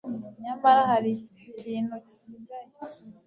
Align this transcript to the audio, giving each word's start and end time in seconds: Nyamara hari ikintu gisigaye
Nyamara 0.43 0.81
hari 0.91 1.11
ikintu 1.51 1.93
gisigaye 2.07 2.71